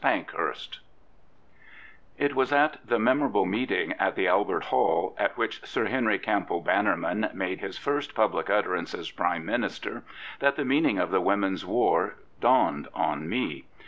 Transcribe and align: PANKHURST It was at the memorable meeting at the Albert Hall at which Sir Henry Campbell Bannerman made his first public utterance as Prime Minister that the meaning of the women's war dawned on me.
PANKHURST 0.03 0.79
It 2.17 2.33
was 2.33 2.51
at 2.51 2.79
the 2.83 2.97
memorable 2.97 3.45
meeting 3.45 3.93
at 3.99 4.15
the 4.15 4.27
Albert 4.27 4.63
Hall 4.63 5.13
at 5.19 5.37
which 5.37 5.63
Sir 5.63 5.85
Henry 5.85 6.17
Campbell 6.17 6.61
Bannerman 6.61 7.29
made 7.35 7.59
his 7.59 7.77
first 7.77 8.15
public 8.15 8.49
utterance 8.49 8.95
as 8.95 9.11
Prime 9.11 9.45
Minister 9.45 10.01
that 10.39 10.55
the 10.55 10.65
meaning 10.65 10.97
of 10.97 11.11
the 11.11 11.21
women's 11.21 11.67
war 11.67 12.15
dawned 12.39 12.87
on 12.95 13.29
me. 13.29 13.65